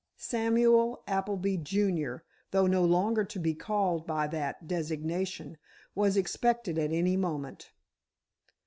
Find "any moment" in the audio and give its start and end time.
6.91-7.69